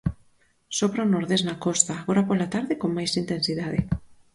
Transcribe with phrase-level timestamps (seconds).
[0.77, 3.79] Sopra o nordés na costa, agora pola tarde con máis intensidade.